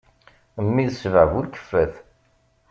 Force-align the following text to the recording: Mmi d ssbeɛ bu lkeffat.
Mmi 0.65 0.83
d 0.87 0.91
ssbeɛ 0.93 1.25
bu 1.31 1.39
lkeffat. 1.45 1.93